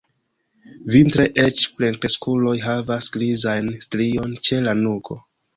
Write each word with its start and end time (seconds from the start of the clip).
Vintre 0.95 1.25
eĉ 1.43 1.65
plenkreskuloj 1.81 2.55
havas 2.63 3.13
grizajn 3.19 3.71
strion 3.89 4.35
ĉe 4.49 4.63
la 4.71 4.75
nuko. 4.85 5.21